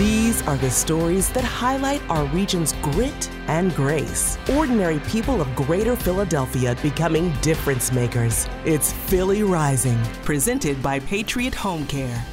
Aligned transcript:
These 0.00 0.40
are 0.46 0.56
the 0.56 0.70
stories 0.70 1.28
that 1.32 1.44
highlight 1.44 2.00
our 2.08 2.24
region's 2.28 2.72
grit 2.80 3.30
and 3.48 3.74
grace. 3.74 4.38
Ordinary 4.56 4.98
people 5.00 5.42
of 5.42 5.54
greater 5.54 5.94
Philadelphia 5.94 6.74
becoming 6.80 7.34
difference 7.42 7.92
makers. 7.92 8.48
It's 8.64 8.94
Philly 8.94 9.42
Rising, 9.42 10.02
presented 10.22 10.82
by 10.82 11.00
Patriot 11.00 11.54
Home 11.56 11.86
Care. 11.86 12.24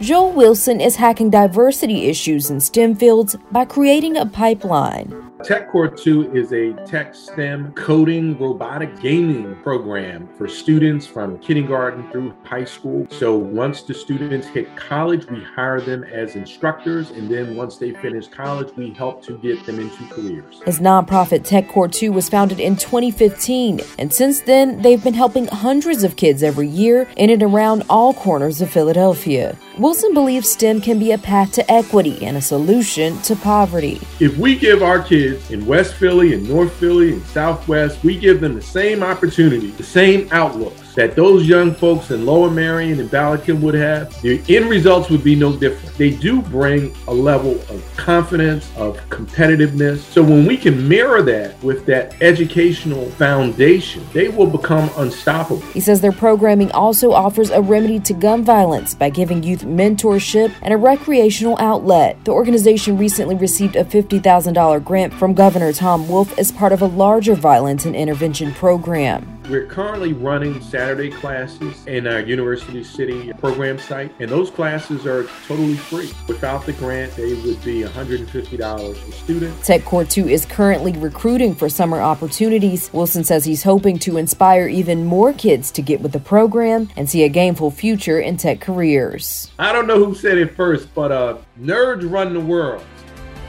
Joel 0.00 0.32
Wilson 0.32 0.80
is 0.80 0.96
hacking 0.96 1.30
diversity 1.30 2.06
issues 2.06 2.50
in 2.50 2.58
STEM 2.58 2.96
fields 2.96 3.36
by 3.52 3.64
creating 3.64 4.16
a 4.16 4.26
pipeline. 4.26 5.29
TechCore 5.42 5.98
2 5.98 6.36
is 6.36 6.52
a 6.52 6.74
tech 6.84 7.14
STEM 7.14 7.72
coding 7.72 8.38
robotic 8.38 9.00
gaming 9.00 9.56
program 9.62 10.28
for 10.36 10.46
students 10.46 11.06
from 11.06 11.38
kindergarten 11.38 12.10
through 12.10 12.34
high 12.44 12.64
school. 12.64 13.06
So 13.10 13.36
once 13.36 13.80
the 13.82 13.94
students 13.94 14.46
hit 14.48 14.76
college, 14.76 15.26
we 15.30 15.42
hire 15.42 15.80
them 15.80 16.04
as 16.04 16.36
instructors. 16.36 17.10
And 17.10 17.30
then 17.30 17.56
once 17.56 17.78
they 17.78 17.92
finish 17.94 18.28
college, 18.28 18.76
we 18.76 18.90
help 18.90 19.24
to 19.24 19.38
get 19.38 19.64
them 19.64 19.80
into 19.80 20.06
careers. 20.08 20.60
His 20.66 20.78
nonprofit 20.78 21.40
TechCore 21.40 21.90
2 21.90 22.12
was 22.12 22.28
founded 22.28 22.60
in 22.60 22.76
2015. 22.76 23.80
And 23.98 24.12
since 24.12 24.42
then, 24.42 24.82
they've 24.82 25.02
been 25.02 25.14
helping 25.14 25.46
hundreds 25.46 26.04
of 26.04 26.16
kids 26.16 26.42
every 26.42 26.68
year 26.68 27.08
in 27.16 27.30
and 27.30 27.42
around 27.42 27.84
all 27.88 28.12
corners 28.12 28.60
of 28.60 28.70
Philadelphia. 28.70 29.56
Wilson 29.80 30.12
believes 30.12 30.50
STEM 30.50 30.82
can 30.82 30.98
be 30.98 31.12
a 31.12 31.16
path 31.16 31.52
to 31.52 31.72
equity 31.72 32.22
and 32.26 32.36
a 32.36 32.40
solution 32.42 33.16
to 33.22 33.34
poverty. 33.34 33.98
If 34.20 34.36
we 34.36 34.54
give 34.54 34.82
our 34.82 35.02
kids 35.02 35.50
in 35.50 35.64
West 35.64 35.94
Philly 35.94 36.34
and 36.34 36.46
North 36.46 36.70
Philly 36.74 37.14
and 37.14 37.22
Southwest, 37.28 38.04
we 38.04 38.18
give 38.18 38.42
them 38.42 38.54
the 38.54 38.60
same 38.60 39.02
opportunity, 39.02 39.70
the 39.70 39.82
same 39.82 40.28
outlooks 40.32 40.89
that 40.94 41.16
those 41.16 41.46
young 41.46 41.74
folks 41.74 42.10
in 42.10 42.26
Lower 42.26 42.50
Merion 42.50 43.00
and 43.00 43.10
Balakin 43.10 43.60
would 43.60 43.74
have, 43.74 44.20
the 44.22 44.42
end 44.54 44.68
results 44.68 45.10
would 45.10 45.24
be 45.24 45.34
no 45.34 45.54
different. 45.56 45.96
They 45.96 46.10
do 46.10 46.42
bring 46.42 46.94
a 47.08 47.14
level 47.14 47.52
of 47.68 47.84
confidence, 47.96 48.70
of 48.76 48.96
competitiveness. 49.08 49.98
So 49.98 50.22
when 50.22 50.46
we 50.46 50.56
can 50.56 50.88
mirror 50.88 51.22
that 51.22 51.62
with 51.62 51.86
that 51.86 52.20
educational 52.22 53.10
foundation, 53.12 54.06
they 54.12 54.28
will 54.28 54.46
become 54.46 54.90
unstoppable. 54.96 55.60
He 55.72 55.80
says 55.80 56.00
their 56.00 56.12
programming 56.12 56.70
also 56.72 57.12
offers 57.12 57.50
a 57.50 57.60
remedy 57.60 58.00
to 58.00 58.12
gun 58.14 58.44
violence 58.44 58.94
by 58.94 59.10
giving 59.10 59.42
youth 59.42 59.62
mentorship 59.62 60.54
and 60.62 60.74
a 60.74 60.76
recreational 60.76 61.56
outlet. 61.58 62.22
The 62.24 62.32
organization 62.32 62.98
recently 62.98 63.34
received 63.34 63.76
a 63.76 63.84
$50,000 63.84 64.84
grant 64.84 65.14
from 65.14 65.34
Governor 65.34 65.72
Tom 65.72 66.08
Wolf 66.08 66.36
as 66.38 66.52
part 66.52 66.72
of 66.72 66.82
a 66.82 66.86
larger 66.86 67.34
violence 67.34 67.84
and 67.84 67.94
intervention 67.94 68.52
program. 68.52 69.39
We're 69.50 69.66
currently 69.66 70.12
running 70.12 70.60
Saturday 70.60 71.10
classes 71.10 71.84
in 71.88 72.06
our 72.06 72.20
University 72.20 72.84
City 72.84 73.32
program 73.32 73.80
site, 73.80 74.12
and 74.20 74.30
those 74.30 74.48
classes 74.48 75.06
are 75.06 75.24
totally 75.48 75.74
free. 75.74 76.12
Without 76.28 76.66
the 76.66 76.72
grant, 76.72 77.16
they 77.16 77.34
would 77.34 77.60
be 77.64 77.82
$150 77.82 79.08
a 79.08 79.12
student. 79.12 79.52
TechCore 79.62 80.08
2 80.08 80.28
is 80.28 80.46
currently 80.46 80.92
recruiting 80.92 81.56
for 81.56 81.68
summer 81.68 82.00
opportunities. 82.00 82.92
Wilson 82.92 83.24
says 83.24 83.44
he's 83.44 83.64
hoping 83.64 83.98
to 83.98 84.18
inspire 84.18 84.68
even 84.68 85.04
more 85.04 85.32
kids 85.32 85.72
to 85.72 85.82
get 85.82 86.00
with 86.00 86.12
the 86.12 86.20
program 86.20 86.88
and 86.96 87.10
see 87.10 87.24
a 87.24 87.28
gainful 87.28 87.72
future 87.72 88.20
in 88.20 88.36
tech 88.36 88.60
careers. 88.60 89.50
I 89.58 89.72
don't 89.72 89.88
know 89.88 89.98
who 89.98 90.14
said 90.14 90.38
it 90.38 90.54
first, 90.54 90.94
but 90.94 91.10
uh, 91.10 91.38
nerds 91.60 92.08
run 92.08 92.34
the 92.34 92.40
world. 92.40 92.84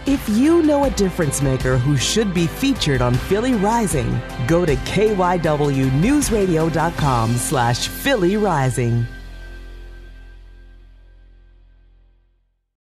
If 0.07 0.27
you 0.29 0.63
know 0.63 0.85
a 0.85 0.89
difference 0.89 1.43
maker 1.43 1.77
who 1.77 1.95
should 1.95 2.33
be 2.33 2.47
featured 2.47 3.03
on 3.03 3.13
Philly 3.13 3.53
Rising, 3.53 4.19
go 4.47 4.65
to 4.65 4.75
kywnewsradio.com 4.75 7.35
slash 7.35 7.87
Philly 7.87 8.35
Rising. 8.35 9.05